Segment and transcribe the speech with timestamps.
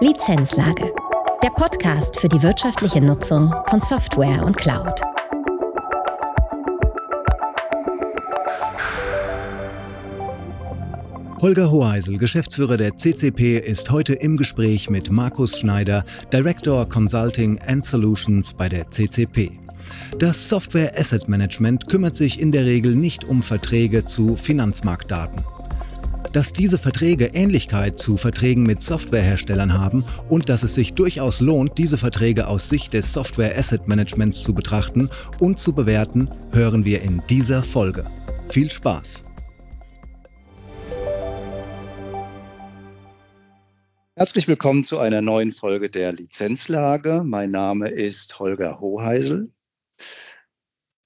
[0.00, 0.92] Lizenzlage.
[1.42, 5.00] Der Podcast für die wirtschaftliche Nutzung von Software und Cloud.
[11.40, 17.82] Holger Hoheisel, Geschäftsführer der CCP, ist heute im Gespräch mit Markus Schneider, Director Consulting and
[17.82, 19.50] Solutions bei der CCP.
[20.18, 25.55] Das Software Asset Management kümmert sich in der Regel nicht um Verträge zu Finanzmarktdaten.
[26.36, 31.78] Dass diese Verträge Ähnlichkeit zu Verträgen mit Softwareherstellern haben und dass es sich durchaus lohnt,
[31.78, 35.08] diese Verträge aus Sicht des Software Asset Managements zu betrachten
[35.38, 38.04] und zu bewerten, hören wir in dieser Folge.
[38.50, 39.24] Viel Spaß!
[44.14, 47.22] Herzlich willkommen zu einer neuen Folge der Lizenzlage.
[47.24, 49.50] Mein Name ist Holger Hoheisel.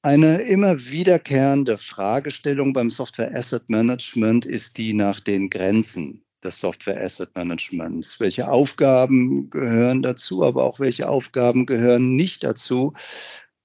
[0.02, 6.98] Eine immer wiederkehrende Fragestellung beim Software Asset Management ist die nach den Grenzen des Software
[7.04, 8.18] Asset Managements.
[8.18, 12.94] Welche Aufgaben gehören dazu, aber auch welche Aufgaben gehören nicht dazu?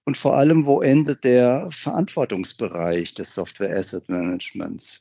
[0.04, 5.00] Und vor allem, wo endet der Verantwortungsbereich des Software Asset Managements?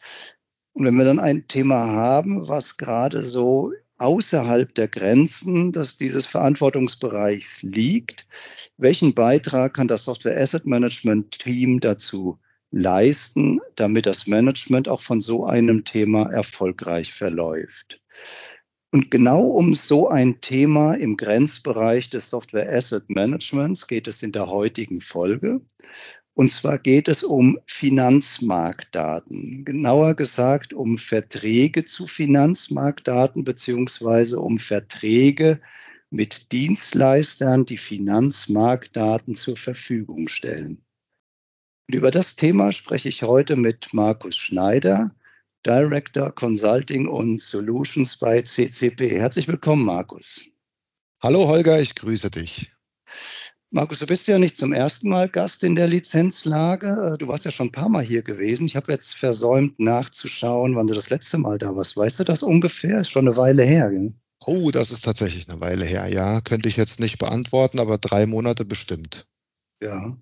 [0.72, 6.26] Und wenn wir dann ein Thema haben, was gerade so außerhalb der Grenzen dass dieses
[6.26, 8.26] Verantwortungsbereichs liegt.
[8.76, 12.38] Welchen Beitrag kann das Software Asset Management Team dazu
[12.70, 18.00] leisten, damit das Management auch von so einem Thema erfolgreich verläuft?
[18.90, 24.30] Und genau um so ein Thema im Grenzbereich des Software Asset Managements geht es in
[24.30, 25.60] der heutigen Folge.
[26.36, 35.60] Und zwar geht es um Finanzmarktdaten, genauer gesagt um Verträge zu Finanzmarktdaten beziehungsweise um Verträge
[36.10, 40.84] mit Dienstleistern, die Finanzmarktdaten zur Verfügung stellen.
[41.88, 45.14] Und über das Thema spreche ich heute mit Markus Schneider,
[45.64, 49.08] Director Consulting und Solutions bei CCP.
[49.20, 50.42] Herzlich willkommen, Markus.
[51.22, 52.73] Hallo Holger, ich grüße dich.
[53.74, 57.14] Markus, du bist ja nicht zum ersten Mal Gast in der Lizenzlage.
[57.14, 58.66] Äh, du warst ja schon ein paar Mal hier gewesen.
[58.66, 61.96] Ich habe jetzt versäumt nachzuschauen, wann du das letzte Mal da warst.
[61.96, 63.00] Weißt du das ungefähr?
[63.00, 63.90] Ist schon eine Weile her.
[63.90, 64.12] Gell?
[64.46, 66.06] Oh, das ist tatsächlich eine Weile her.
[66.06, 69.26] Ja, könnte ich jetzt nicht beantworten, aber drei Monate bestimmt.
[69.82, 70.16] Ja.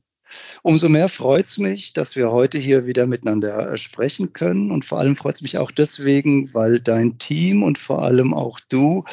[0.63, 4.71] Umso mehr freut es mich, dass wir heute hier wieder miteinander äh, sprechen können.
[4.71, 8.59] Und vor allem freut es mich auch deswegen, weil dein Team und vor allem auch
[8.71, 9.05] du,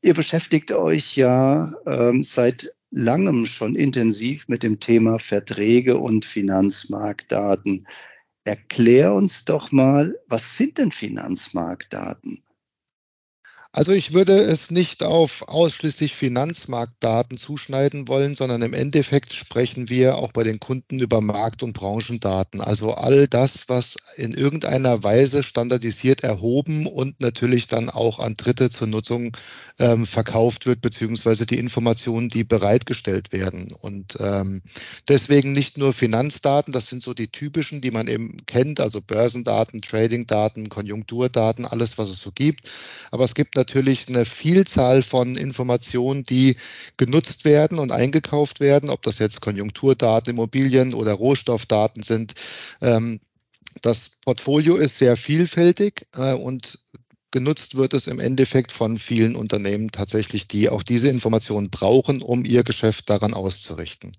[0.00, 7.86] ihr beschäftigt euch ja ähm, seit langem schon intensiv mit dem Thema Verträge und Finanzmarktdaten.
[8.44, 12.42] Erklär uns doch mal, was sind denn Finanzmarktdaten?
[13.72, 20.16] Also ich würde es nicht auf ausschließlich Finanzmarktdaten zuschneiden wollen, sondern im Endeffekt sprechen wir
[20.16, 22.60] auch bei den Kunden über Markt- und Branchendaten.
[22.60, 28.70] Also all das, was in irgendeiner Weise standardisiert erhoben und natürlich dann auch an Dritte
[28.70, 29.36] zur Nutzung
[29.78, 33.72] ähm, verkauft wird, beziehungsweise die Informationen, die bereitgestellt werden.
[33.80, 34.62] Und ähm,
[35.08, 39.80] deswegen nicht nur Finanzdaten, das sind so die typischen, die man eben kennt, also Börsendaten,
[39.80, 42.68] Tradingdaten, Konjunkturdaten, alles, was es so gibt.
[43.12, 46.56] Aber es gibt natürlich eine Vielzahl von Informationen, die
[46.96, 52.32] genutzt werden und eingekauft werden, ob das jetzt Konjunkturdaten, Immobilien oder Rohstoffdaten sind.
[52.80, 53.20] Ähm,
[53.82, 56.80] das Portfolio ist sehr vielfältig äh, und
[57.30, 62.44] genutzt wird es im Endeffekt von vielen Unternehmen tatsächlich, die auch diese Informationen brauchen, um
[62.44, 64.12] ihr Geschäft daran auszurichten.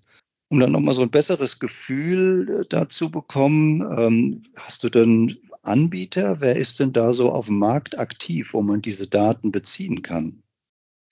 [0.48, 6.40] Um dann nochmal so ein besseres Gefühl äh, dazu bekommen, ähm, hast du denn Anbieter?
[6.40, 10.41] Wer ist denn da so auf dem Markt aktiv, wo man diese Daten beziehen kann?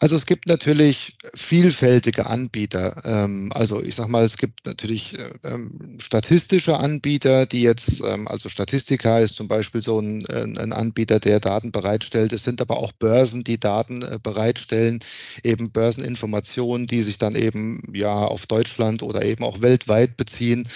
[0.03, 3.03] Also es gibt natürlich vielfältige Anbieter.
[3.05, 8.27] Ähm, also ich sage mal, es gibt natürlich äh, ähm, statistische Anbieter, die jetzt, ähm,
[8.27, 12.33] also Statistika ist zum Beispiel so ein, ein, Anbieter, der Daten bereitstellt.
[12.33, 15.01] Es sind aber auch Börsen, die Daten äh, bereitstellen,
[15.45, 20.67] eben Börseninformationen, die sich dann eben ja auf Deutschland oder eben auch weltweit beziehen.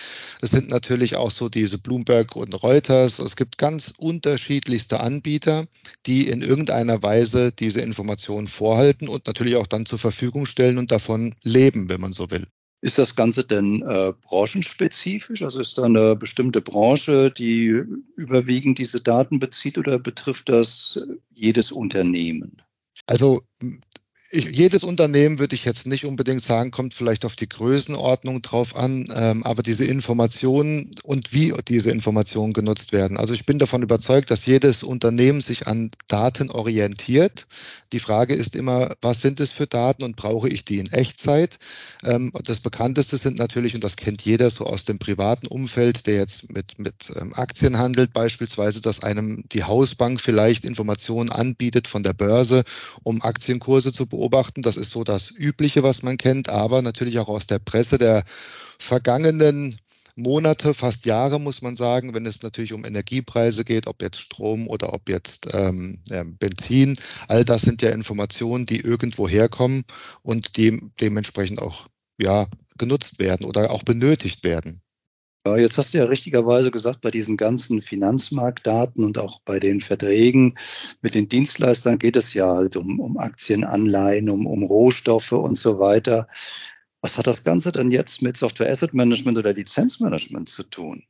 [0.42, 3.18] Es sind natürlich auch so diese Bloomberg und Reuters.
[3.20, 5.66] Es gibt ganz unterschiedlichste Anbieter,
[6.04, 10.90] die in irgendeiner Weise diese Informationen vorhalten und natürlich auch dann zur Verfügung stellen und
[10.90, 12.46] davon leben, wenn man so will.
[12.82, 15.42] Ist das Ganze denn äh, branchenspezifisch?
[15.42, 17.82] Also ist da eine bestimmte Branche, die
[18.16, 21.00] überwiegend diese Daten bezieht oder betrifft das
[21.32, 22.60] jedes Unternehmen?
[23.06, 23.42] Also
[24.34, 28.74] ich, jedes Unternehmen würde ich jetzt nicht unbedingt sagen, kommt vielleicht auf die Größenordnung drauf
[28.74, 33.16] an, ähm, aber diese Informationen und wie diese Informationen genutzt werden.
[33.16, 37.46] Also ich bin davon überzeugt, dass jedes Unternehmen sich an Daten orientiert.
[37.92, 41.58] Die Frage ist immer, was sind es für Daten und brauche ich die in Echtzeit?
[42.02, 46.16] Ähm, das bekannteste sind natürlich, und das kennt jeder so aus dem privaten Umfeld, der
[46.16, 52.02] jetzt mit, mit ähm, Aktien handelt, beispielsweise, dass einem die Hausbank vielleicht Informationen anbietet von
[52.02, 52.64] der Börse,
[53.04, 54.62] um Aktienkurse zu beobachten beobachten.
[54.62, 58.24] Das ist so das Übliche, was man kennt, aber natürlich auch aus der Presse der
[58.78, 59.78] vergangenen
[60.16, 64.68] Monate, fast Jahre, muss man sagen, wenn es natürlich um Energiepreise geht, ob jetzt Strom
[64.68, 66.00] oder ob jetzt ähm,
[66.38, 66.96] Benzin.
[67.28, 69.84] All das sind ja Informationen, die irgendwo herkommen
[70.22, 72.46] und die dementsprechend auch ja,
[72.78, 74.80] genutzt werden oder auch benötigt werden.
[75.46, 79.80] Ja, jetzt hast du ja richtigerweise gesagt, bei diesen ganzen Finanzmarktdaten und auch bei den
[79.80, 80.56] Verträgen
[81.02, 85.56] mit den Dienstleistern geht es ja halt um, um Aktien, Anleihen, um, um Rohstoffe und
[85.56, 86.28] so weiter.
[87.02, 91.04] Was hat das Ganze denn jetzt mit Software Asset Management oder Lizenzmanagement zu tun?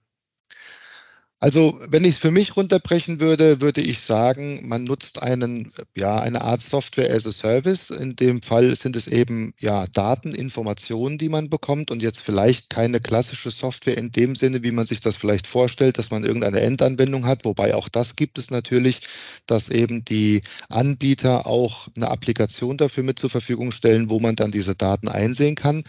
[1.45, 6.19] Also, wenn ich es für mich runterbrechen würde, würde ich sagen, man nutzt einen, ja,
[6.19, 7.91] eine Art Software as a Service.
[7.91, 12.71] In dem Fall sind es eben ja Daten, Informationen, die man bekommt und jetzt vielleicht
[12.71, 16.61] keine klassische Software in dem Sinne, wie man sich das vielleicht vorstellt, dass man irgendeine
[16.61, 17.45] Endanwendung hat.
[17.45, 19.03] Wobei auch das gibt es natürlich,
[19.47, 20.41] dass eben die
[20.71, 25.57] Anbieter auch eine Applikation dafür mit zur Verfügung stellen, wo man dann diese Daten einsehen
[25.57, 25.85] kann.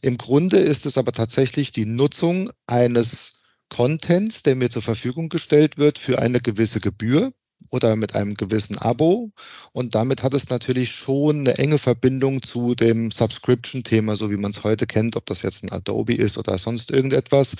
[0.00, 3.34] Im Grunde ist es aber tatsächlich die Nutzung eines
[3.68, 7.32] Contents, der mir zur Verfügung gestellt wird für eine gewisse Gebühr
[7.70, 9.32] oder mit einem gewissen Abo.
[9.72, 14.52] Und damit hat es natürlich schon eine enge Verbindung zu dem Subscription-Thema, so wie man
[14.52, 17.56] es heute kennt, ob das jetzt ein Adobe ist oder sonst irgendetwas.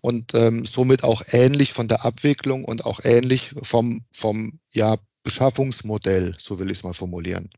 [0.00, 6.36] Und ähm, somit auch ähnlich von der Abwicklung und auch ähnlich vom, vom ja, Beschaffungsmodell,
[6.38, 7.50] so will ich es mal formulieren.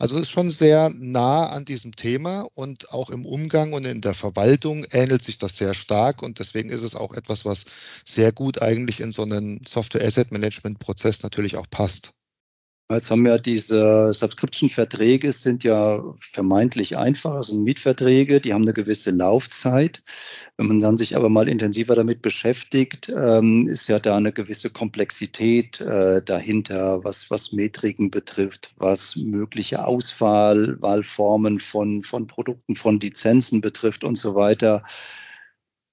[0.00, 4.00] Also es ist schon sehr nah an diesem Thema und auch im Umgang und in
[4.00, 7.66] der Verwaltung ähnelt sich das sehr stark und deswegen ist es auch etwas, was
[8.06, 12.14] sehr gut eigentlich in so einen Software Asset Management Prozess natürlich auch passt.
[12.90, 18.72] Jetzt haben ja diese Subscription-Verträge sind ja vermeintlich einfach, das sind Mietverträge, die haben eine
[18.72, 20.02] gewisse Laufzeit.
[20.56, 24.70] Wenn man dann sich aber mal intensiver damit beschäftigt, ähm, ist ja da eine gewisse
[24.70, 33.60] Komplexität äh, dahinter, was, was Metriken betrifft, was mögliche Auswahlformen von, von Produkten, von Lizenzen
[33.60, 34.82] betrifft und so weiter.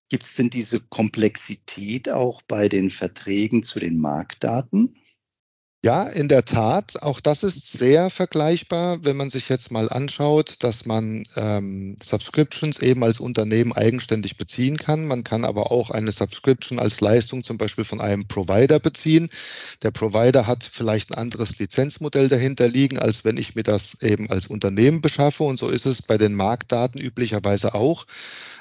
[0.10, 4.96] Gibt es denn diese Komplexität auch bei den Verträgen zu den Marktdaten?
[5.84, 7.04] Ja, in der Tat.
[7.04, 12.80] Auch das ist sehr vergleichbar, wenn man sich jetzt mal anschaut, dass man ähm, Subscriptions
[12.80, 15.06] eben als Unternehmen eigenständig beziehen kann.
[15.06, 19.30] Man kann aber auch eine Subscription als Leistung zum Beispiel von einem Provider beziehen.
[19.84, 24.32] Der Provider hat vielleicht ein anderes Lizenzmodell dahinter liegen, als wenn ich mir das eben
[24.32, 25.44] als Unternehmen beschaffe.
[25.44, 28.08] Und so ist es bei den Marktdaten üblicherweise auch.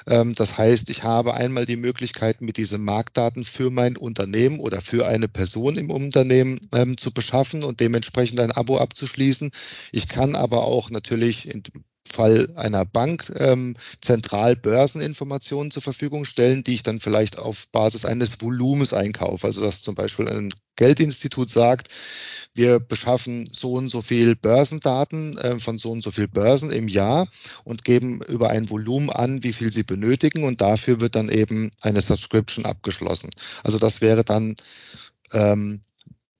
[0.07, 4.81] Ähm, das heißt, ich habe einmal die Möglichkeit, mit diesen Marktdaten für mein Unternehmen oder
[4.81, 9.51] für eine Person im Unternehmen ähm, zu beschaffen und dementsprechend ein Abo abzuschließen.
[9.91, 11.63] Ich kann aber auch natürlich in
[12.07, 18.05] Fall einer Bank ähm, zentral Börseninformationen zur Verfügung stellen, die ich dann vielleicht auf Basis
[18.05, 19.45] eines Volumens einkaufe.
[19.45, 21.89] Also dass zum Beispiel ein Geldinstitut sagt,
[22.53, 26.87] wir beschaffen so und so viel Börsendaten äh, von so und so viel Börsen im
[26.87, 27.27] Jahr
[27.63, 31.71] und geben über ein Volumen an, wie viel sie benötigen und dafür wird dann eben
[31.81, 33.29] eine Subscription abgeschlossen.
[33.63, 34.55] Also das wäre dann
[35.33, 35.81] ähm,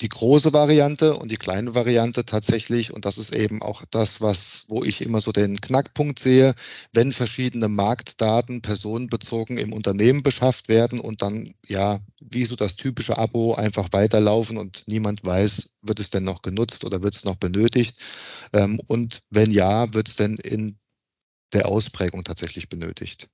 [0.01, 4.65] die große Variante und die kleine Variante tatsächlich, und das ist eben auch das, was,
[4.67, 6.53] wo ich immer so den Knackpunkt sehe,
[6.93, 13.17] wenn verschiedene Marktdaten personenbezogen im Unternehmen beschafft werden und dann ja, wie so das typische
[13.17, 17.37] Abo einfach weiterlaufen und niemand weiß, wird es denn noch genutzt oder wird es noch
[17.37, 17.97] benötigt?
[18.53, 20.77] Ähm, und wenn ja, wird es denn in
[21.53, 23.29] der Ausprägung tatsächlich benötigt?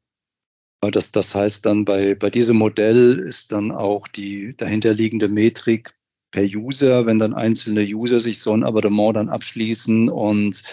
[0.91, 5.93] Das, das heißt dann, bei, bei diesem Modell ist dann auch die dahinterliegende Metrik
[6.33, 10.63] per User, wenn dann einzelne User sich so ein Abonnement dann abschließen und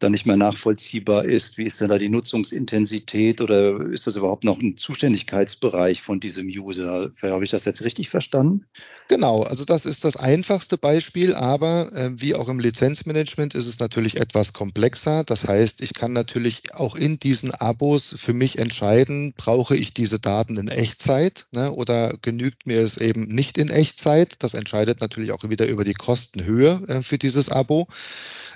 [0.00, 4.44] dann nicht mehr nachvollziehbar ist, wie ist denn da die Nutzungsintensität oder ist das überhaupt
[4.44, 7.12] noch ein Zuständigkeitsbereich von diesem User?
[7.22, 8.64] Habe ich das jetzt richtig verstanden?
[9.08, 13.78] Genau, also das ist das einfachste Beispiel, aber äh, wie auch im Lizenzmanagement ist es
[13.78, 15.24] natürlich etwas komplexer.
[15.24, 20.18] Das heißt, ich kann natürlich auch in diesen Abos für mich entscheiden, brauche ich diese
[20.18, 24.36] Daten in Echtzeit ne, oder genügt mir es eben nicht in Echtzeit.
[24.38, 27.88] Das entscheidet natürlich natürlich auch wieder über die Kostenhöhe äh, für dieses Abo.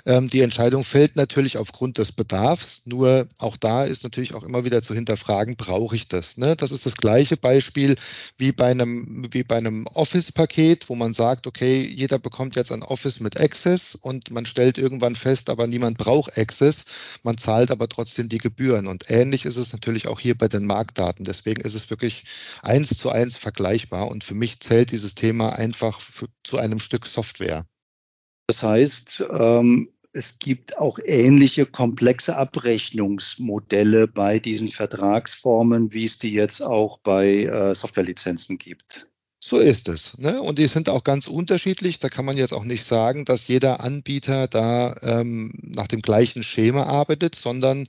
[0.05, 2.83] Ähm, die Entscheidung fällt natürlich aufgrund des Bedarfs.
[2.85, 6.37] Nur auch da ist natürlich auch immer wieder zu hinterfragen, brauche ich das?
[6.37, 6.55] Ne?
[6.55, 7.95] Das ist das gleiche Beispiel
[8.37, 12.83] wie bei einem, wie bei einem Office-Paket, wo man sagt, okay, jeder bekommt jetzt ein
[12.83, 16.85] Office mit Access und man stellt irgendwann fest, aber niemand braucht Access.
[17.23, 18.87] Man zahlt aber trotzdem die Gebühren.
[18.87, 21.25] Und ähnlich ist es natürlich auch hier bei den Marktdaten.
[21.25, 22.25] Deswegen ist es wirklich
[22.61, 24.07] eins zu eins vergleichbar.
[24.07, 27.65] Und für mich zählt dieses Thema einfach für, zu einem Stück Software.
[28.47, 36.31] Das heißt, ähm, es gibt auch ähnliche komplexe Abrechnungsmodelle bei diesen Vertragsformen, wie es die
[36.31, 39.09] jetzt auch bei äh, Softwarelizenzen gibt.
[39.47, 40.17] So ist es.
[40.17, 40.41] Ne?
[40.41, 41.99] Und die sind auch ganz unterschiedlich.
[41.99, 46.43] Da kann man jetzt auch nicht sagen, dass jeder Anbieter da ähm, nach dem gleichen
[46.43, 47.87] Schema arbeitet, sondern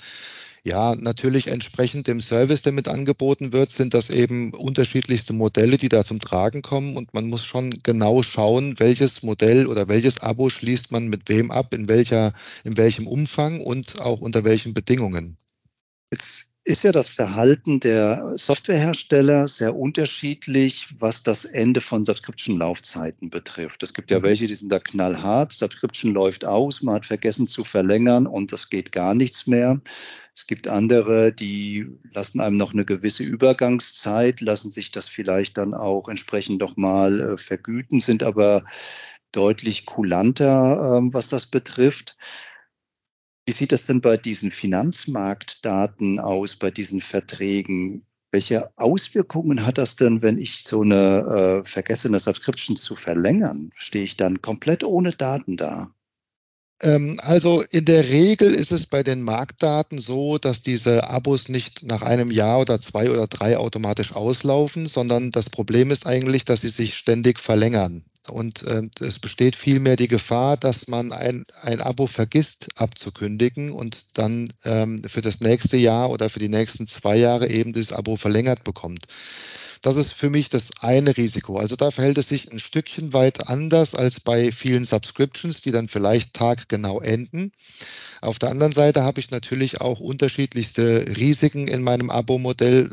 [0.67, 5.89] ja, natürlich entsprechend dem Service, der mit angeboten wird, sind das eben unterschiedlichste Modelle, die
[5.89, 6.97] da zum Tragen kommen.
[6.97, 11.53] Und man muss schon genau schauen, welches Modell oder welches Abo schließt man mit wem
[11.53, 12.33] ab, in welcher,
[12.65, 15.39] in welchem Umfang und auch unter welchen Bedingungen.
[16.11, 23.85] Jetzt ist ja das Verhalten der Softwarehersteller sehr unterschiedlich, was das Ende von Subscription-Laufzeiten betrifft.
[23.85, 24.25] Es gibt ja mhm.
[24.25, 25.53] welche, die sind da knallhart.
[25.53, 29.81] Subscription läuft aus, man hat vergessen zu verlängern und das geht gar nichts mehr.
[30.35, 35.73] Es gibt andere, die lassen einem noch eine gewisse Übergangszeit, lassen sich das vielleicht dann
[35.73, 38.65] auch entsprechend nochmal äh, vergüten, sind aber
[39.31, 42.17] deutlich kulanter, äh, was das betrifft.
[43.47, 48.05] Wie sieht das denn bei diesen Finanzmarktdaten aus, bei diesen Verträgen?
[48.33, 53.71] Welche Auswirkungen hat das denn, wenn ich so eine äh, vergesse, Subscription zu verlängern?
[53.77, 55.95] Stehe ich dann komplett ohne Daten da?
[56.83, 61.83] Ähm, also in der Regel ist es bei den Marktdaten so, dass diese Abos nicht
[61.83, 66.61] nach einem Jahr oder zwei oder drei automatisch auslaufen, sondern das Problem ist eigentlich, dass
[66.61, 68.05] sie sich ständig verlängern.
[68.29, 74.19] Und äh, es besteht vielmehr die Gefahr, dass man ein, ein Abo vergisst abzukündigen und
[74.19, 78.17] dann ähm, für das nächste Jahr oder für die nächsten zwei Jahre eben dieses Abo
[78.17, 79.07] verlängert bekommt.
[79.87, 81.59] Das ist für mich das eine Risiko.
[81.59, 85.87] Also da verhält es sich ein Stückchen weit anders als bei vielen Subscriptions, die dann
[85.87, 87.53] vielleicht taggenau enden.
[88.21, 92.91] Auf der anderen Seite habe ich natürlich auch unterschiedlichste Risiken in meinem Abo-Modell.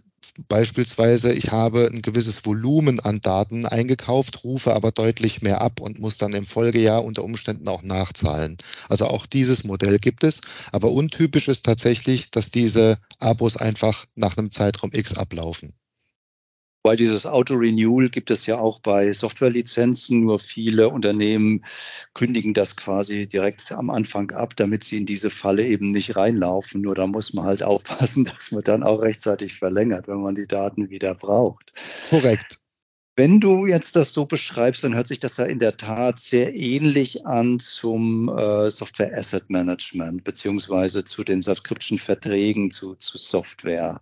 [0.47, 5.97] Beispielsweise, ich habe ein gewisses Volumen an Daten eingekauft, rufe aber deutlich mehr ab und
[5.97, 8.57] muss dann im Folgejahr unter Umständen auch nachzahlen.
[8.87, 10.41] Also auch dieses Modell gibt es.
[10.71, 15.73] Aber untypisch ist tatsächlich, dass diese Abos einfach nach einem Zeitraum X ablaufen.
[16.85, 21.63] Weil dieses Auto-Renewal gibt es ja auch bei Softwarelizenzen, nur viele Unternehmen
[22.13, 26.81] kündigen das quasi direkt am Anfang ab, damit sie in diese Falle eben nicht reinlaufen.
[26.81, 30.45] Nur da muss man halt aufpassen, dass man dann auch rechtzeitig verlängert, wenn man die
[30.45, 31.71] Daten wieder braucht.
[32.09, 32.59] Korrekt.
[33.15, 36.53] Wenn du jetzt das so beschreibst, dann hört sich das ja in der Tat sehr
[36.55, 44.01] ähnlich an zum äh, Software Asset Management beziehungsweise zu den Subscription-Verträgen zu, zu Software.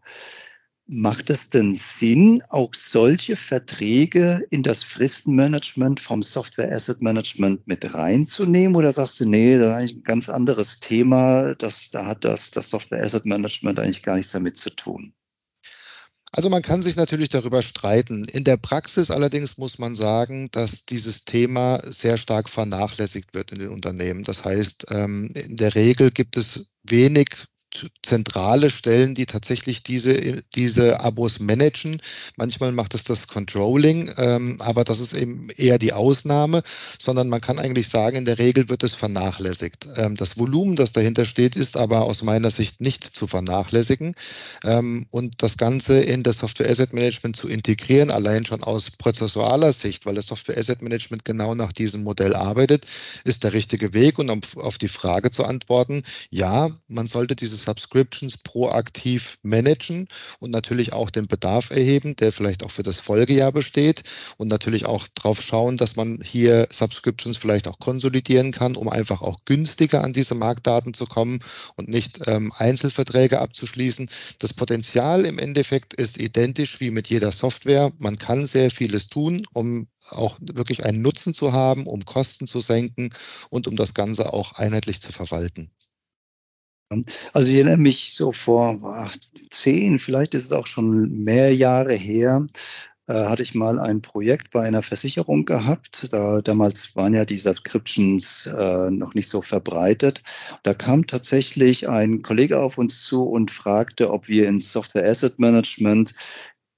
[0.94, 7.94] Macht es denn Sinn, auch solche Verträge in das Fristenmanagement vom Software Asset Management mit
[7.94, 8.76] reinzunehmen?
[8.76, 12.52] Oder sagst du, nee, das ist eigentlich ein ganz anderes Thema, das, da hat das,
[12.52, 15.14] das Software Asset Management eigentlich gar nichts damit zu tun?
[16.34, 18.26] Also man kann sich natürlich darüber streiten.
[18.26, 23.60] In der Praxis allerdings muss man sagen, dass dieses Thema sehr stark vernachlässigt wird in
[23.60, 24.26] den Unternehmen.
[24.26, 27.30] Das heißt, ähm, in der Regel gibt es wenig
[28.04, 32.02] zentrale Stellen, die tatsächlich diese, diese Abos managen.
[32.36, 36.64] Manchmal macht es das Controlling, ähm, aber das ist eben eher die Ausnahme,
[37.00, 39.88] sondern man kann eigentlich sagen, in der Regel wird es vernachlässigt.
[39.96, 44.16] Ähm, das Volumen, das dahinter steht, ist aber aus meiner Sicht nicht zu vernachlässigen.
[44.64, 49.74] Ähm, und das Ganze in das Software Asset Management zu integrieren, allein schon aus prozessualer
[49.74, 52.86] Sicht, weil das Software Asset Management genau nach diesem Modell arbeitet,
[53.24, 54.20] ist der richtige Weg.
[54.20, 60.08] Und um auf die Frage zu antworten, ja, man sollte dieses Subscriptions proaktiv managen
[60.40, 64.04] und natürlich auch den Bedarf erheben, der vielleicht auch für das Folgejahr besteht
[64.38, 69.22] und natürlich auch darauf schauen, dass man hier Subscriptions vielleicht auch konsolidieren kann, um einfach
[69.22, 71.42] auch günstiger an diese Marktdaten zu kommen
[71.76, 74.10] und nicht ähm, Einzelverträge abzuschließen.
[74.40, 77.92] Das Potenzial im Endeffekt ist identisch wie mit jeder Software.
[77.98, 82.62] Man kann sehr vieles tun, um auch wirklich einen Nutzen zu haben, um Kosten zu
[82.62, 83.14] senken
[83.50, 85.72] und um das Ganze auch einheitlich zu verwalten.
[87.34, 89.16] Also ich erinnere mich so vor ach,
[89.50, 92.46] zehn, vielleicht ist es auch schon mehr Jahre her,
[93.08, 96.10] äh, hatte ich mal ein Projekt bei einer Versicherung gehabt.
[96.12, 100.22] Da, damals waren ja die Subscriptions äh, noch nicht so verbreitet.
[100.64, 105.40] Da kam tatsächlich ein Kollege auf uns zu und fragte, ob wir in Software Asset
[105.40, 106.14] Management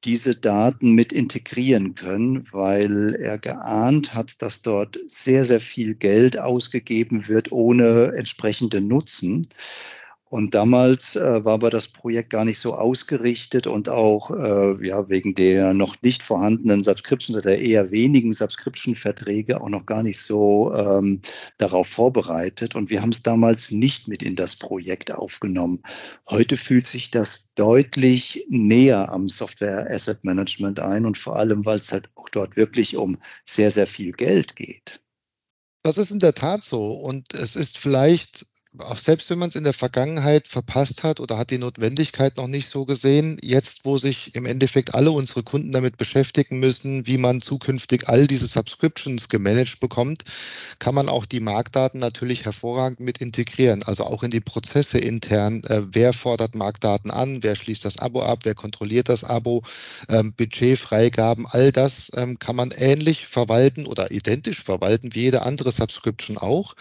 [0.04, 6.38] diese Daten mit integrieren können, weil er geahnt hat, dass dort sehr, sehr viel Geld
[6.38, 9.48] ausgegeben wird ohne entsprechende Nutzen.
[10.34, 15.08] Und damals äh, war aber das Projekt gar nicht so ausgerichtet und auch äh, ja,
[15.08, 20.74] wegen der noch nicht vorhandenen Subscription oder eher wenigen Subscription-Verträge auch noch gar nicht so
[20.74, 21.22] ähm,
[21.60, 22.74] darauf vorbereitet.
[22.74, 25.84] Und wir haben es damals nicht mit in das Projekt aufgenommen.
[26.28, 31.78] Heute fühlt sich das deutlich näher am Software Asset Management ein und vor allem, weil
[31.78, 35.00] es halt auch dort wirklich um sehr, sehr viel Geld geht.
[35.84, 36.94] Das ist in der Tat so.
[36.94, 38.48] Und es ist vielleicht
[38.80, 42.48] auch selbst wenn man es in der Vergangenheit verpasst hat oder hat die Notwendigkeit noch
[42.48, 47.20] nicht so gesehen, jetzt, wo sich im Endeffekt alle unsere Kunden damit beschäftigen müssen, wie
[47.20, 50.24] man zukünftig all diese Subscriptions gemanagt bekommt,
[50.80, 53.84] kann man auch die Marktdaten natürlich hervorragend mit integrieren.
[53.84, 55.64] Also auch in die Prozesse intern.
[55.66, 57.44] Äh, wer fordert Marktdaten an?
[57.44, 58.40] Wer schließt das Abo ab?
[58.44, 59.62] Wer kontrolliert das Abo?
[60.10, 65.72] Ähm, Budgetfreigaben, all das ähm, kann man ähnlich verwalten oder identisch verwalten wie jede andere
[65.72, 66.74] Subscription auch.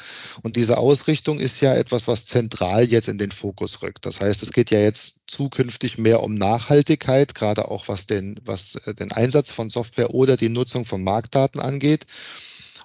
[0.43, 4.07] Und diese Ausrichtung ist ja etwas, was zentral jetzt in den Fokus rückt.
[4.07, 8.77] Das heißt, es geht ja jetzt zukünftig mehr um Nachhaltigkeit, gerade auch was den, was
[8.87, 12.07] äh, den Einsatz von Software oder die Nutzung von Marktdaten angeht.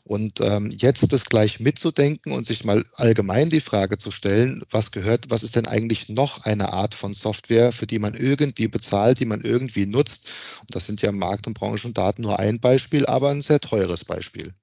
[0.04, 4.92] Und ähm, jetzt das gleich mitzudenken und sich mal allgemein die Frage zu stellen, was
[4.92, 9.20] gehört, was ist denn eigentlich noch eine Art von Software, für die man irgendwie bezahlt,
[9.20, 10.27] die man irgendwie nutzt?
[10.62, 14.54] Und das sind ja Markt- und Branchendaten nur ein Beispiel, aber ein sehr teures Beispiel.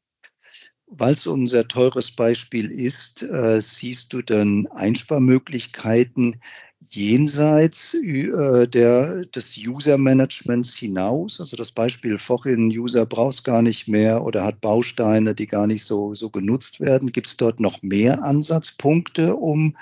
[0.87, 6.41] Weil es ein sehr teures Beispiel ist, äh, siehst du dann Einsparmöglichkeiten
[6.81, 11.41] jenseits äh, der, des User-Managements hinaus.
[11.41, 15.85] Also das Beispiel vorhin, User braucht gar nicht mehr oder hat Bausteine, die gar nicht
[15.85, 17.13] so, so genutzt werden.
[17.13, 19.77] Gibt es dort noch mehr Ansatzpunkte, um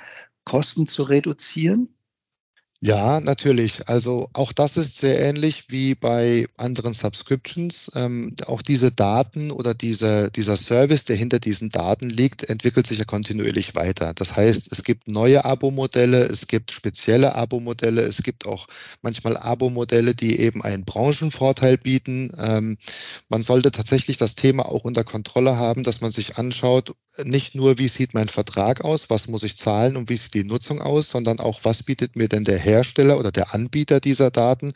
[0.45, 1.89] Kosten zu reduzieren?
[2.85, 3.89] Ja, natürlich.
[3.89, 7.89] Also auch das ist sehr ähnlich wie bei anderen Subscriptions.
[7.95, 12.99] Ähm, auch diese Daten oder diese, dieser Service, der hinter diesen Daten liegt, entwickelt sich
[12.99, 14.15] ja kontinuierlich weiter.
[14.15, 18.67] Das heißt, es gibt neue Abo-Modelle, es gibt spezielle Abo-Modelle, es gibt auch
[19.01, 22.33] manchmal Abo-Modelle, die eben einen Branchenvorteil bieten.
[22.37, 22.79] Ähm,
[23.29, 27.79] man sollte tatsächlich das Thema auch unter Kontrolle haben, dass man sich anschaut, nicht nur,
[27.79, 31.11] wie sieht mein Vertrag aus, was muss ich zahlen und wie sieht die Nutzung aus,
[31.11, 34.73] sondern auch, was bietet mir denn der Hersteller oder der Anbieter dieser Daten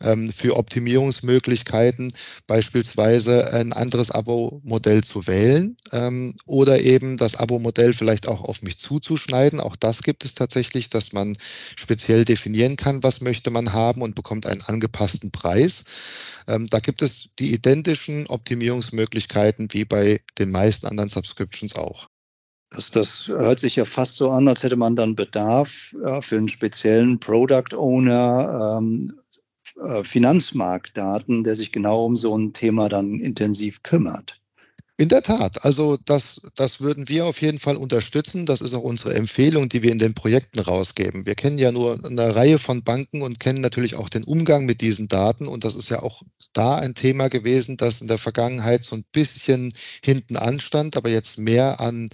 [0.00, 2.12] ähm, für Optimierungsmöglichkeiten,
[2.46, 8.78] beispielsweise ein anderes Abo-Modell zu wählen ähm, oder eben das Abo-Modell vielleicht auch auf mich
[8.78, 9.60] zuzuschneiden.
[9.60, 11.36] Auch das gibt es tatsächlich, dass man
[11.76, 15.84] speziell definieren kann, was möchte man haben und bekommt einen angepassten Preis.
[16.46, 22.08] Ähm, da gibt es die identischen Optimierungsmöglichkeiten wie bei den meisten anderen Subscriptions auch.
[22.70, 26.36] Das, das hört sich ja fast so an, als hätte man dann Bedarf ja, für
[26.36, 29.18] einen speziellen Product Owner, ähm,
[29.84, 34.40] äh, Finanzmarktdaten, der sich genau um so ein Thema dann intensiv kümmert.
[35.00, 38.46] In der Tat, also das, das würden wir auf jeden Fall unterstützen.
[38.46, 41.24] Das ist auch unsere Empfehlung, die wir in den Projekten rausgeben.
[41.24, 44.80] Wir kennen ja nur eine Reihe von Banken und kennen natürlich auch den Umgang mit
[44.80, 45.46] diesen Daten.
[45.46, 49.04] Und das ist ja auch da ein Thema gewesen, das in der Vergangenheit so ein
[49.12, 52.10] bisschen hinten anstand, aber jetzt mehr an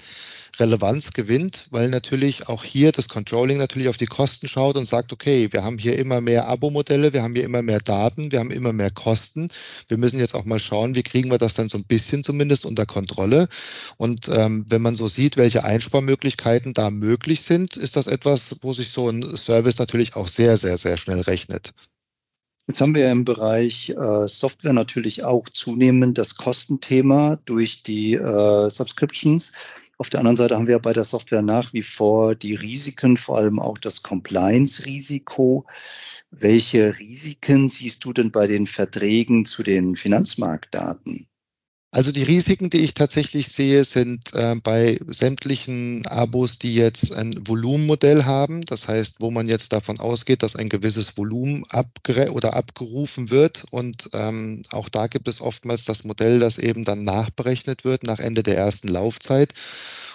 [0.60, 5.12] Relevanz gewinnt, weil natürlich auch hier das Controlling natürlich auf die Kosten schaut und sagt,
[5.12, 8.50] okay, wir haben hier immer mehr Abo-Modelle, wir haben hier immer mehr Daten, wir haben
[8.50, 9.48] immer mehr Kosten.
[9.88, 12.66] Wir müssen jetzt auch mal schauen, wie kriegen wir das dann so ein bisschen zumindest
[12.66, 13.48] unter Kontrolle.
[13.96, 18.72] Und ähm, wenn man so sieht, welche Einsparmöglichkeiten da möglich sind, ist das etwas, wo
[18.72, 21.72] sich so ein Service natürlich auch sehr, sehr, sehr schnell rechnet.
[22.66, 28.70] Jetzt haben wir im Bereich äh, Software natürlich auch zunehmend das Kostenthema durch die äh,
[28.70, 29.52] Subscriptions.
[30.04, 33.38] Auf der anderen Seite haben wir bei der Software nach wie vor die Risiken, vor
[33.38, 35.66] allem auch das Compliance-Risiko.
[36.30, 41.26] Welche Risiken siehst du denn bei den Verträgen zu den Finanzmarktdaten?
[41.94, 47.46] Also die Risiken, die ich tatsächlich sehe, sind äh, bei sämtlichen Abos, die jetzt ein
[47.46, 48.62] Volumenmodell haben.
[48.62, 53.66] Das heißt, wo man jetzt davon ausgeht, dass ein gewisses Volumen abgere oder abgerufen wird.
[53.70, 58.18] Und ähm, auch da gibt es oftmals das Modell, das eben dann nachberechnet wird nach
[58.18, 59.54] Ende der ersten Laufzeit.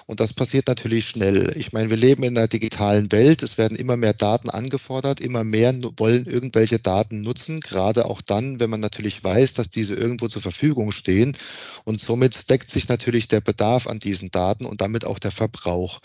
[0.10, 1.54] Und das passiert natürlich schnell.
[1.56, 3.44] Ich meine, wir leben in einer digitalen Welt.
[3.44, 5.22] Es werden immer mehr Daten angefordert.
[5.22, 7.60] Immer mehr wollen irgendwelche Daten nutzen.
[7.60, 11.38] Gerade auch dann, wenn man natürlich weiß, dass diese irgendwo zur Verfügung stehen.
[11.84, 16.00] Und somit deckt sich natürlich der Bedarf an diesen Daten und damit auch der Verbrauch.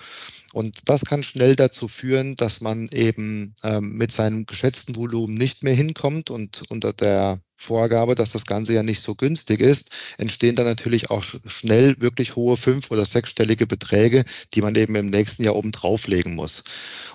[0.53, 5.63] Und das kann schnell dazu führen, dass man eben ähm, mit seinem geschätzten Volumen nicht
[5.63, 10.57] mehr hinkommt und unter der Vorgabe, dass das Ganze ja nicht so günstig ist, entstehen
[10.57, 15.45] dann natürlich auch schnell wirklich hohe fünf- oder sechsstellige Beträge, die man eben im nächsten
[15.45, 16.65] Jahr oben drauflegen muss.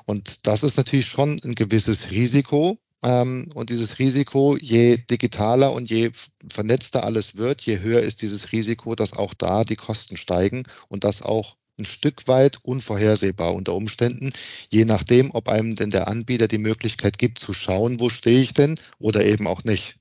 [0.06, 2.80] Und das ist natürlich schon ein gewisses Risiko.
[3.04, 6.12] Ähm, und dieses Risiko, je digitaler und je
[6.50, 11.04] vernetzter alles wird, je höher ist dieses Risiko, dass auch da die Kosten steigen und
[11.04, 14.32] das auch ein Stück weit unvorhersehbar unter Umständen,
[14.70, 18.54] je nachdem, ob einem denn der Anbieter die Möglichkeit gibt zu schauen, wo stehe ich
[18.54, 19.99] denn oder eben auch nicht.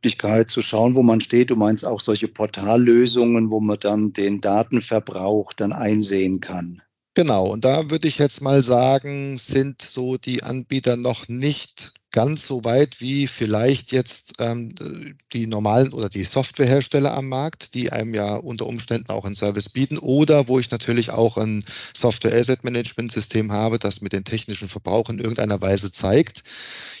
[0.00, 1.50] Möglichkeit zu schauen, wo man steht.
[1.50, 6.80] Du meinst auch solche Portallösungen, wo man dann den Datenverbrauch dann einsehen kann.
[7.12, 12.46] Genau, und da würde ich jetzt mal sagen, sind so die Anbieter noch nicht ganz
[12.46, 14.74] so weit wie vielleicht jetzt ähm,
[15.32, 19.68] die normalen oder die Softwarehersteller am Markt, die einem ja unter Umständen auch einen Service
[19.68, 21.64] bieten oder wo ich natürlich auch ein
[21.96, 26.42] Software Asset Management System habe, das mir den technischen Verbrauch in irgendeiner Weise zeigt.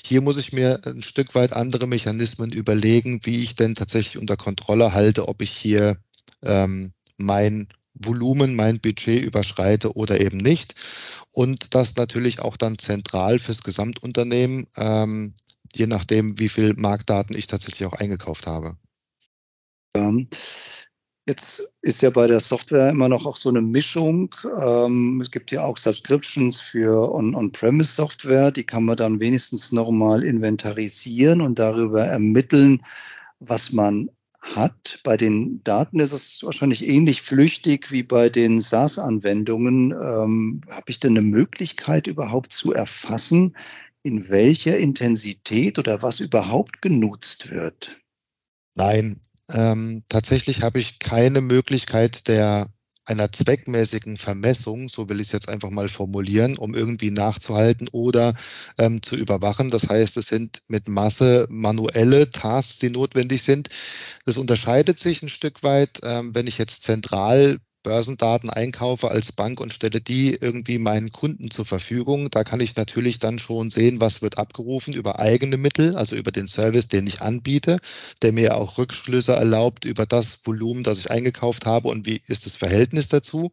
[0.04, 4.36] Hier muss ich mir ein Stück weit andere Mechanismen überlegen, wie ich denn tatsächlich unter
[4.36, 5.96] Kontrolle halte, ob ich hier
[6.42, 10.74] ähm, mein Volumen, mein Budget überschreite oder eben nicht
[11.32, 15.34] und das natürlich auch dann zentral fürs Gesamtunternehmen, ähm,
[15.74, 18.76] je nachdem, wie viel Marktdaten ich tatsächlich auch eingekauft habe.
[19.94, 20.28] Ähm,
[21.26, 24.34] jetzt ist ja bei der Software immer noch auch so eine Mischung.
[24.60, 31.40] Ähm, es gibt ja auch Subscriptions für On-Premise-Software, die kann man dann wenigstens nochmal inventarisieren
[31.40, 32.84] und darüber ermitteln,
[33.40, 35.00] was man hat.
[35.04, 39.92] Bei den Daten ist es wahrscheinlich ähnlich flüchtig wie bei den SaaS-Anwendungen.
[39.92, 43.56] Ähm, Habe ich denn eine Möglichkeit überhaupt zu erfassen,
[44.02, 47.98] in welcher Intensität oder was überhaupt genutzt wird?
[48.74, 52.72] Nein, ähm, tatsächlich habe ich keine Möglichkeit der
[53.10, 58.34] einer zweckmäßigen Vermessung, so will ich es jetzt einfach mal formulieren, um irgendwie nachzuhalten oder
[58.78, 59.68] ähm, zu überwachen.
[59.68, 63.68] Das heißt, es sind mit Masse manuelle Tasks, die notwendig sind.
[64.24, 69.60] Das unterscheidet sich ein Stück weit, ähm, wenn ich jetzt zentral Börsendaten einkaufe als Bank
[69.60, 72.30] und stelle die irgendwie meinen Kunden zur Verfügung.
[72.30, 76.30] Da kann ich natürlich dann schon sehen, was wird abgerufen über eigene Mittel, also über
[76.30, 77.78] den Service, den ich anbiete,
[78.22, 82.46] der mir auch Rückschlüsse erlaubt über das Volumen, das ich eingekauft habe und wie ist
[82.46, 83.50] das Verhältnis dazu.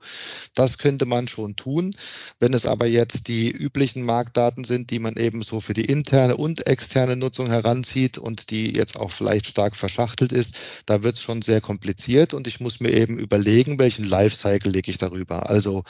[0.53, 1.95] Das könnte man schon tun.
[2.39, 6.37] Wenn es aber jetzt die üblichen Marktdaten sind, die man eben so für die interne
[6.37, 11.21] und externe Nutzung heranzieht und die jetzt auch vielleicht stark verschachtelt ist, da wird es
[11.21, 15.49] schon sehr kompliziert und ich muss mir eben überlegen, welchen Lifecycle lege ich darüber.
[15.49, 15.83] Also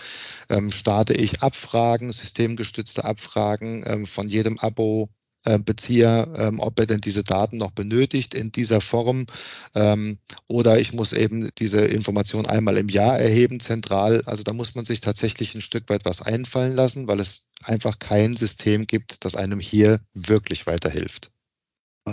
[0.49, 5.09] ähm, starte ich Abfragen, systemgestützte Abfragen ähm, von jedem Abo.
[5.45, 9.27] Äh, Bezieher, ähm, ob er denn diese Daten noch benötigt in dieser Form.
[9.75, 14.23] Ähm, oder ich muss eben diese Information einmal im Jahr erheben, zentral.
[14.25, 17.99] Also da muss man sich tatsächlich ein Stück weit was einfallen lassen, weil es einfach
[17.99, 21.31] kein System gibt, das einem hier wirklich weiterhilft.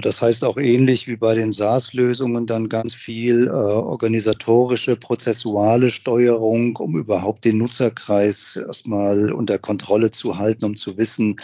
[0.02, 6.76] Das heißt auch ähnlich wie bei den SaaS-Lösungen dann ganz viel äh, organisatorische, prozessuale Steuerung,
[6.76, 11.36] um überhaupt den Nutzerkreis erstmal unter Kontrolle zu halten, um zu wissen,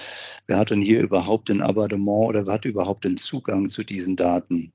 [0.47, 4.17] wer hat denn hier überhaupt ein Abonnement oder wer hat überhaupt den Zugang zu diesen
[4.17, 4.73] Daten.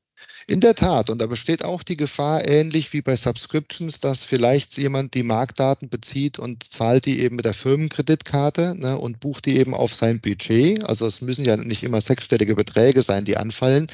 [0.48, 4.78] In der Tat, und da besteht auch die Gefahr, ähnlich wie bei Subscriptions, dass vielleicht
[4.78, 9.58] jemand die Marktdaten bezieht und zahlt die eben mit der Firmenkreditkarte ne, und bucht die
[9.58, 10.84] eben auf sein Budget.
[10.84, 13.88] Also es müssen ja nicht immer sechsstellige Beträge sein, die anfallen,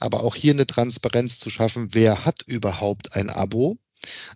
[0.00, 3.78] aber auch hier eine Transparenz zu schaffen, wer hat überhaupt ein Abo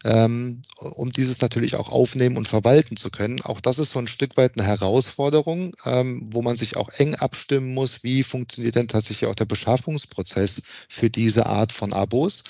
[0.05, 3.41] ähm, um dieses natürlich auch aufnehmen und verwalten zu können.
[3.43, 7.15] Auch das ist so ein Stück weit eine Herausforderung, ähm, wo man sich auch eng
[7.15, 12.45] abstimmen muss, wie funktioniert denn tatsächlich auch der Beschaffungsprozess für diese Art von Abos.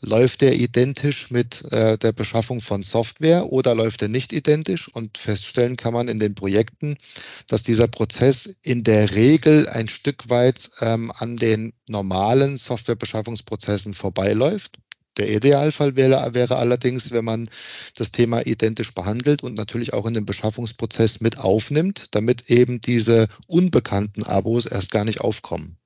[0.00, 4.88] Läuft der identisch mit äh, der Beschaffung von Software oder läuft er nicht identisch?
[4.88, 6.98] Und feststellen kann man in den Projekten,
[7.46, 14.78] dass dieser Prozess in der Regel ein Stück weit ähm, an den normalen Softwarebeschaffungsprozessen vorbeiläuft.
[15.16, 17.48] Der Idealfall wäre, wäre allerdings, wenn man
[17.96, 23.28] das Thema identisch behandelt und natürlich auch in den Beschaffungsprozess mit aufnimmt, damit eben diese
[23.46, 25.78] unbekannten Abos erst gar nicht aufkommen.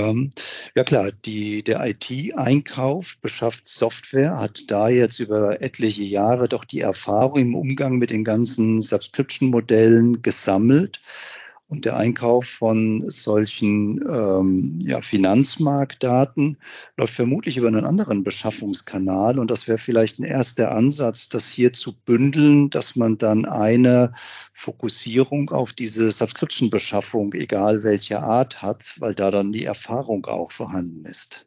[0.00, 0.30] Ähm,
[0.74, 6.80] ja klar, die, der IT-Einkauf beschafft Software, hat da jetzt über etliche Jahre doch die
[6.80, 11.00] Erfahrung im Umgang mit den ganzen Subscription-Modellen gesammelt.
[11.70, 16.56] Und der Einkauf von solchen ähm, ja, Finanzmarktdaten
[16.96, 19.38] läuft vermutlich über einen anderen Beschaffungskanal.
[19.38, 24.12] Und das wäre vielleicht ein erster Ansatz, das hier zu bündeln, dass man dann eine
[24.52, 31.04] Fokussierung auf diese Subscription-Beschaffung, egal welcher Art, hat, weil da dann die Erfahrung auch vorhanden
[31.04, 31.46] ist.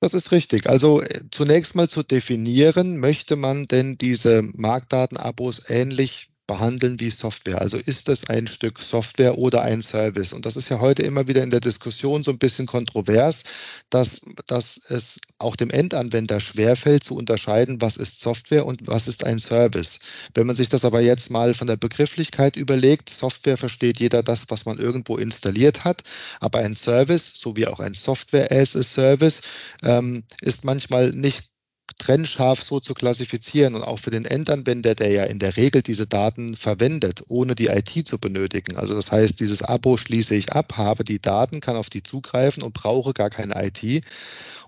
[0.00, 0.68] Das ist richtig.
[0.68, 7.60] Also äh, zunächst mal zu definieren, möchte man denn diese Marktdatenabos ähnlich behandeln wie Software.
[7.60, 10.32] Also ist das ein Stück Software oder ein Service?
[10.32, 13.44] Und das ist ja heute immer wieder in der Diskussion so ein bisschen kontrovers,
[13.88, 19.22] dass, dass es auch dem Endanwender schwerfällt zu unterscheiden, was ist Software und was ist
[19.22, 20.00] ein Service.
[20.34, 24.46] Wenn man sich das aber jetzt mal von der Begrifflichkeit überlegt, Software versteht jeder das,
[24.48, 26.02] was man irgendwo installiert hat,
[26.40, 29.40] aber ein Service, so wie auch ein Software as a Service,
[29.84, 31.49] ähm, ist manchmal nicht
[31.98, 36.06] trennscharf so zu klassifizieren und auch für den Endanwender, der ja in der Regel diese
[36.06, 38.76] Daten verwendet, ohne die IT zu benötigen.
[38.76, 42.62] Also das heißt, dieses Abo schließe ich ab, habe die Daten, kann auf die zugreifen
[42.62, 44.04] und brauche gar keine IT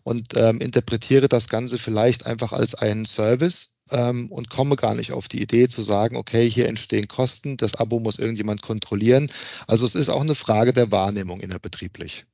[0.03, 5.13] und ähm, interpretiere das Ganze vielleicht einfach als einen Service, ähm, und komme gar nicht
[5.13, 9.31] auf die Idee zu sagen, okay, hier entstehen Kosten, das Abo muss irgendjemand kontrollieren.
[9.67, 12.25] Also es ist auch eine Frage der Wahrnehmung innerbetrieblich.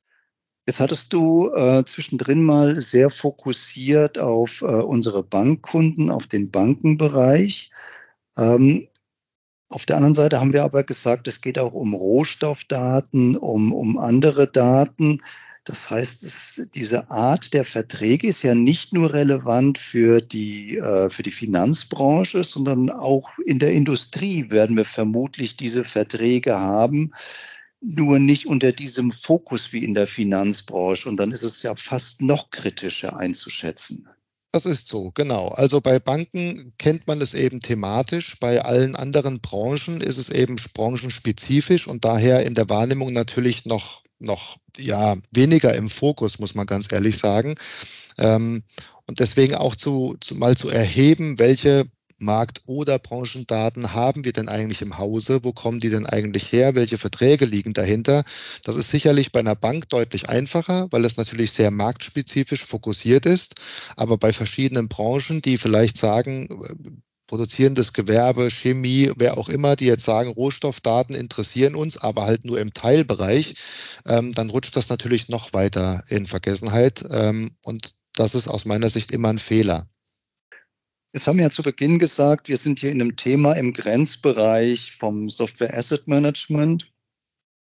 [0.68, 7.70] Jetzt hattest du äh, zwischendrin mal sehr fokussiert auf äh, unsere Bankkunden, auf den Bankenbereich.
[8.36, 8.86] Ähm,
[9.70, 13.96] auf der anderen Seite haben wir aber gesagt, es geht auch um Rohstoffdaten, um, um
[13.96, 15.22] andere Daten.
[15.64, 21.08] Das heißt, es, diese Art der Verträge ist ja nicht nur relevant für die, äh,
[21.08, 27.14] für die Finanzbranche, sondern auch in der Industrie werden wir vermutlich diese Verträge haben,
[27.80, 31.08] nur nicht unter diesem Fokus wie in der Finanzbranche.
[31.08, 34.08] Und dann ist es ja fast noch kritischer einzuschätzen.
[34.52, 35.48] Das ist so, genau.
[35.48, 38.38] Also bei Banken kennt man es eben thematisch.
[38.40, 44.02] Bei allen anderen Branchen ist es eben branchenspezifisch und daher in der Wahrnehmung natürlich noch,
[44.18, 47.56] noch ja, weniger im Fokus, muss man ganz ehrlich sagen.
[48.16, 48.62] Ähm,
[49.06, 51.86] und deswegen auch zu, zu, mal zu erheben, welche
[52.18, 55.44] Markt- oder Branchendaten haben wir denn eigentlich im Hause?
[55.44, 56.74] Wo kommen die denn eigentlich her?
[56.74, 58.24] Welche Verträge liegen dahinter?
[58.64, 63.54] Das ist sicherlich bei einer Bank deutlich einfacher, weil es natürlich sehr marktspezifisch fokussiert ist.
[63.96, 66.48] Aber bei verschiedenen Branchen, die vielleicht sagen,
[67.28, 72.58] produzierendes Gewerbe, Chemie, wer auch immer, die jetzt sagen, Rohstoffdaten interessieren uns, aber halt nur
[72.58, 73.54] im Teilbereich,
[74.06, 77.04] ähm, dann rutscht das natürlich noch weiter in Vergessenheit.
[77.08, 79.88] Ähm, und das ist aus meiner Sicht immer ein Fehler.
[81.14, 84.92] Jetzt haben wir ja zu Beginn gesagt, wir sind hier in einem Thema im Grenzbereich
[84.92, 86.92] vom Software Asset Management.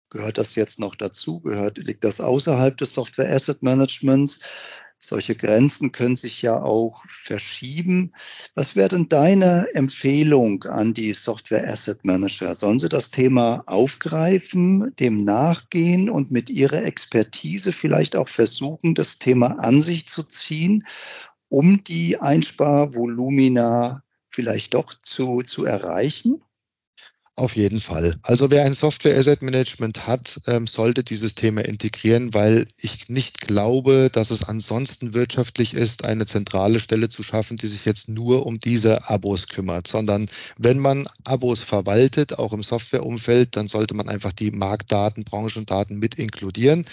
[0.09, 1.39] Gehört das jetzt noch dazu?
[1.39, 4.39] Gehört, liegt das außerhalb des Software Asset Managements?
[4.99, 8.11] Solche Grenzen können sich ja auch verschieben.
[8.53, 12.53] Was wäre denn deine Empfehlung an die Software Asset Manager?
[12.53, 19.17] Sollen sie das Thema aufgreifen, dem nachgehen und mit ihrer Expertise vielleicht auch versuchen, das
[19.17, 20.85] Thema an sich zu ziehen?
[21.51, 26.41] Um die Einsparvolumina vielleicht doch zu, zu erreichen?
[27.41, 28.17] Auf jeden Fall.
[28.21, 33.41] Also wer ein Software Asset Management hat, ähm, sollte dieses Thema integrieren, weil ich nicht
[33.41, 38.45] glaube, dass es ansonsten wirtschaftlich ist, eine zentrale Stelle zu schaffen, die sich jetzt nur
[38.45, 44.07] um diese Abos kümmert, sondern wenn man Abos verwaltet, auch im Softwareumfeld, dann sollte man
[44.07, 46.85] einfach die Marktdaten, Branchendaten mit inkludieren.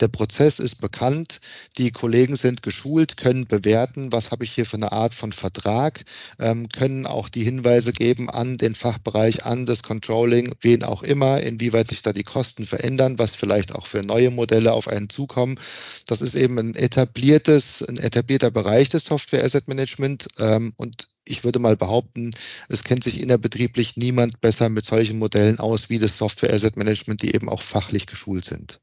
[0.00, 1.42] Der Prozess ist bekannt,
[1.76, 6.06] die Kollegen sind geschult, können bewerten, was habe ich hier für eine Art von Vertrag,
[6.38, 11.40] ähm, können auch die Hinweise geben an den Fachbereich, an das Controlling, wen auch immer,
[11.42, 15.58] inwieweit sich da die Kosten verändern, was vielleicht auch für neue Modelle auf einen zukommen.
[16.06, 21.42] Das ist eben ein etabliertes, ein etablierter Bereich des Software Asset Management ähm, und ich
[21.42, 22.30] würde mal behaupten,
[22.68, 27.22] es kennt sich innerbetrieblich niemand besser mit solchen Modellen aus wie das Software Asset Management,
[27.22, 28.80] die eben auch fachlich geschult sind.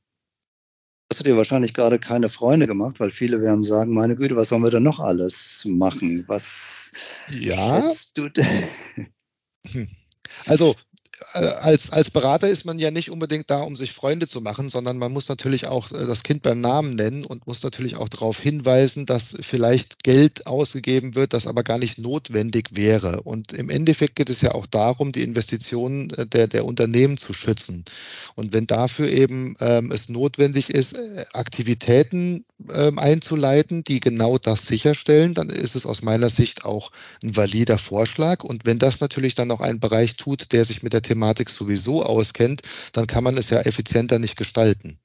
[1.10, 4.50] Hast du dir wahrscheinlich gerade keine Freunde gemacht, weil viele werden sagen, meine Güte, was
[4.50, 6.26] sollen wir denn noch alles machen?
[6.28, 6.92] Was
[7.30, 7.82] ja.
[7.82, 8.68] schätzt du denn?
[9.72, 9.88] Hm.
[10.46, 10.76] Also
[11.34, 14.98] als, als Berater ist man ja nicht unbedingt da, um sich Freunde zu machen, sondern
[14.98, 18.40] man muss natürlich auch äh, das Kind beim Namen nennen und muss natürlich auch darauf
[18.40, 23.22] hinweisen, dass vielleicht Geld ausgegeben wird, das aber gar nicht notwendig wäre.
[23.24, 27.34] Und im Endeffekt geht es ja auch darum, die Investitionen äh, der, der Unternehmen zu
[27.34, 27.86] schützen.
[28.36, 30.96] Und wenn dafür eben ähm, es notwendig ist,
[31.34, 36.92] Aktivitäten ähm, einzuleiten, die genau das sicherstellen, dann ist es aus meiner Sicht auch
[37.24, 38.44] ein valider Vorschlag.
[38.44, 42.04] Und wenn das natürlich dann noch ein Bereich tut, der sich mit der Thematik sowieso
[42.04, 42.62] auskennt,
[42.94, 45.00] dann kann man es ja effizienter nicht gestalten.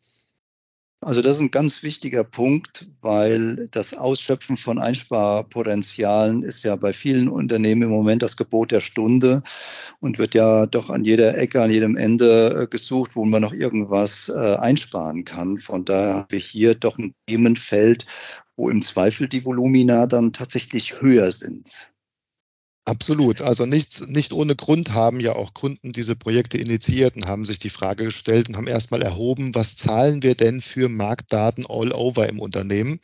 [1.04, 6.92] Also das ist ein ganz wichtiger Punkt, weil das Ausschöpfen von Einsparpotenzialen ist ja bei
[6.92, 9.42] vielen Unternehmen im Moment das Gebot der Stunde
[9.98, 13.52] und wird ja doch an jeder Ecke, an jedem Ende äh, gesucht, wo man noch
[13.52, 15.58] irgendwas äh, einsparen kann.
[15.58, 18.06] Von daher haben wir hier doch ein Themenfeld,
[18.56, 21.91] wo im Zweifel die Volumina dann tatsächlich höher sind.
[22.84, 23.42] Absolut.
[23.42, 27.60] Also nicht, nicht ohne Grund haben ja auch Kunden diese Projekte initiiert und haben sich
[27.60, 32.28] die Frage gestellt und haben erstmal erhoben, was zahlen wir denn für Marktdaten all over
[32.28, 32.98] im Unternehmen?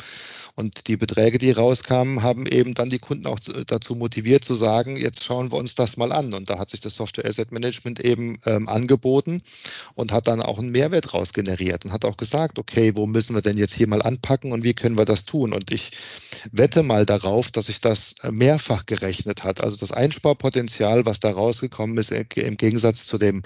[0.57, 3.38] Und die Beträge, die rauskamen, haben eben dann die Kunden auch
[3.69, 6.35] dazu motiviert zu sagen, jetzt schauen wir uns das mal an.
[6.35, 9.38] Und da hat sich das Software Asset Management eben ähm, angeboten
[9.95, 13.37] und hat dann auch einen Mehrwert raus generiert und hat auch gesagt, okay, wo müssen
[13.37, 15.53] wir denn jetzt hier mal anpacken und wie können wir das tun?
[15.53, 15.93] Und ich
[16.51, 19.61] wette mal darauf, dass sich das mehrfach gerechnet hat.
[19.68, 23.42] Also das Einsparpotenzial, was da rausgekommen ist, im Gegensatz zu dem,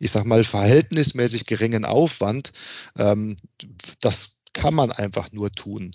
[0.00, 2.52] ich sag mal, verhältnismäßig geringen Aufwand,
[2.98, 3.38] ähm,
[4.02, 5.92] das kann man einfach nur tun.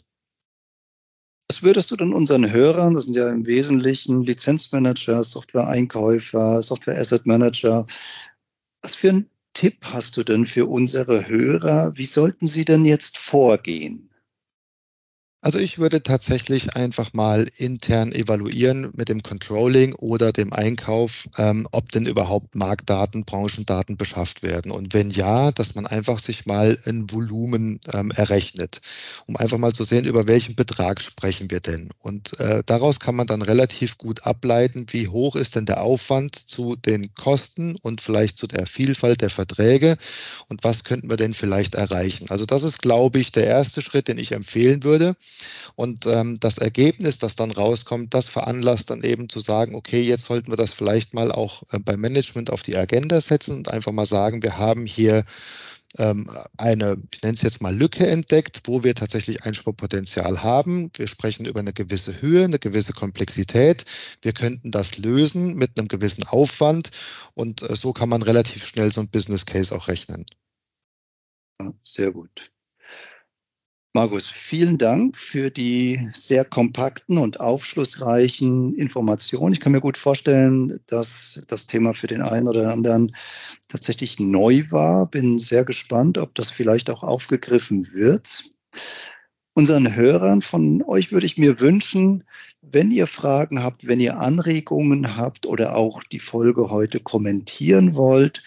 [1.48, 7.86] Was würdest du denn unseren Hörern, das sind ja im Wesentlichen Lizenzmanager, Software-Einkäufer, Software-Asset-Manager,
[8.82, 11.96] was für einen Tipp hast du denn für unsere Hörer?
[11.96, 14.07] Wie sollten sie denn jetzt vorgehen?
[15.48, 21.70] Also ich würde tatsächlich einfach mal intern evaluieren mit dem Controlling oder dem Einkauf, ähm,
[21.72, 24.74] ob denn überhaupt Marktdaten, Branchendaten beschafft werden.
[24.74, 28.82] Und wenn ja, dass man einfach sich mal ein Volumen ähm, errechnet,
[29.26, 31.92] um einfach mal zu sehen, über welchen Betrag sprechen wir denn.
[32.00, 36.36] Und äh, daraus kann man dann relativ gut ableiten, wie hoch ist denn der Aufwand
[36.36, 39.96] zu den Kosten und vielleicht zu der Vielfalt der Verträge
[40.50, 42.26] und was könnten wir denn vielleicht erreichen.
[42.32, 45.16] Also das ist, glaube ich, der erste Schritt, den ich empfehlen würde.
[45.76, 50.26] Und ähm, das Ergebnis, das dann rauskommt, das veranlasst dann eben zu sagen, okay, jetzt
[50.26, 53.92] sollten wir das vielleicht mal auch äh, beim Management auf die Agenda setzen und einfach
[53.92, 55.24] mal sagen, wir haben hier
[55.98, 60.92] ähm, eine, ich nenne es jetzt mal Lücke entdeckt, wo wir tatsächlich Einsparpotenzial haben.
[60.96, 63.86] Wir sprechen über eine gewisse Höhe, eine gewisse Komplexität.
[64.22, 66.92] Wir könnten das lösen mit einem gewissen Aufwand
[67.34, 70.26] und äh, so kann man relativ schnell so ein Business Case auch rechnen.
[71.82, 72.52] Sehr gut.
[73.94, 79.54] Markus, vielen Dank für die sehr kompakten und aufschlussreichen Informationen.
[79.54, 83.16] Ich kann mir gut vorstellen, dass das Thema für den einen oder anderen
[83.70, 85.08] tatsächlich neu war.
[85.08, 88.44] Bin sehr gespannt, ob das vielleicht auch aufgegriffen wird.
[89.56, 92.24] Unseren Hörern von euch würde ich mir wünschen,
[92.62, 98.44] wenn ihr Fragen habt, wenn ihr Anregungen habt oder auch die Folge heute kommentieren wollt,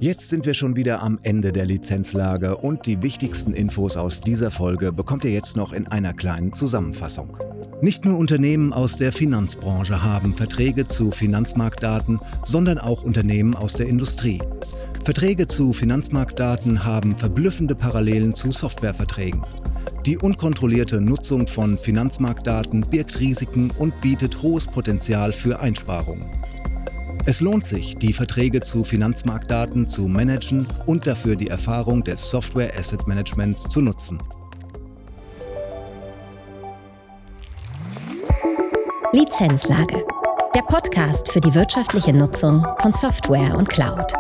[0.01, 4.51] Jetzt sind wir schon wieder am Ende der Lizenzlage und die wichtigsten Infos aus dieser
[4.51, 7.39] Folge bekommt ihr jetzt noch in einer kleinen Zusammenfassung.
[7.81, 13.87] Nicht nur Unternehmen aus der Finanzbranche haben Verträge zu Finanzmarktdaten, sondern auch Unternehmen aus der
[13.87, 14.41] Industrie.
[15.09, 19.41] Verträge zu Finanzmarktdaten haben verblüffende Parallelen zu Softwareverträgen.
[20.05, 26.27] Die unkontrollierte Nutzung von Finanzmarktdaten birgt Risiken und bietet hohes Potenzial für Einsparungen.
[27.25, 32.79] Es lohnt sich, die Verträge zu Finanzmarktdaten zu managen und dafür die Erfahrung des Software
[32.79, 34.19] Asset Managements zu nutzen.
[39.15, 40.05] Lizenzlage.
[40.55, 44.13] Der Podcast für die wirtschaftliche Nutzung von Software und Cloud.